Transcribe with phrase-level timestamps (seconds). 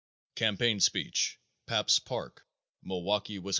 [0.35, 2.43] Campaign Speech, Pabst Park,
[2.81, 3.49] Milwaukee, Wis.